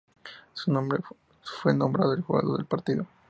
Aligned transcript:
Fue 1.61 1.75
nombrado 1.75 2.13
el 2.13 2.23
jugador 2.23 2.57
del 2.57 2.65
partido. 2.65 3.05